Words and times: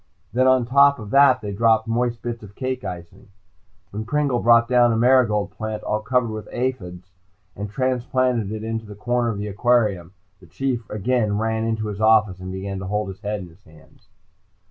Then 0.33 0.47
on 0.47 0.65
top 0.65 0.97
of 0.97 1.11
that 1.11 1.41
they 1.41 1.51
dropped 1.51 1.87
moist 1.87 2.23
bits 2.23 2.41
of 2.41 2.55
cake 2.55 2.83
icing. 2.83 3.27
When 3.91 4.03
Pringle 4.03 4.39
brought 4.39 4.67
down 4.67 4.91
a 4.91 4.97
marigold 4.97 5.51
plant, 5.51 5.83
all 5.83 6.01
covered 6.01 6.31
with 6.31 6.47
aphis, 6.51 7.13
and 7.55 7.69
transplanted 7.69 8.51
it 8.51 8.63
in 8.63 8.83
a 8.89 8.95
corner 8.95 9.29
of 9.29 9.37
the 9.37 9.45
aquarium, 9.47 10.13
the 10.39 10.47
Chief 10.47 10.89
again 10.89 11.37
ran 11.37 11.65
into 11.65 11.85
his 11.85 12.01
office 12.01 12.39
and 12.39 12.51
began 12.51 12.79
to 12.79 12.87
hold 12.87 13.09
his 13.09 13.21
head 13.21 13.41
in 13.41 13.49
his 13.49 13.63
hands. 13.63 14.07